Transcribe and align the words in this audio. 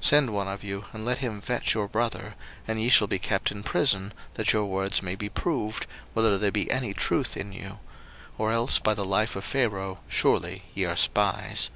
01:042:016 0.00 0.04
Send 0.08 0.30
one 0.30 0.48
of 0.48 0.64
you, 0.64 0.84
and 0.92 1.04
let 1.04 1.18
him 1.18 1.40
fetch 1.40 1.74
your 1.74 1.86
brother, 1.86 2.34
and 2.66 2.80
ye 2.82 2.88
shall 2.88 3.06
be 3.06 3.20
kept 3.20 3.52
in 3.52 3.62
prison, 3.62 4.12
that 4.34 4.52
your 4.52 4.66
words 4.66 5.00
may 5.00 5.14
be 5.14 5.28
proved, 5.28 5.86
whether 6.12 6.36
there 6.36 6.50
be 6.50 6.68
any 6.72 6.92
truth 6.92 7.36
in 7.36 7.52
you: 7.52 7.78
or 8.36 8.50
else 8.50 8.80
by 8.80 8.94
the 8.94 9.04
life 9.04 9.36
of 9.36 9.44
Pharaoh 9.44 10.00
surely 10.08 10.64
ye 10.74 10.84
are 10.86 10.96
spies. 10.96 11.70